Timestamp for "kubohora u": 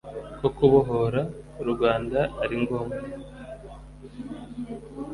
0.57-1.63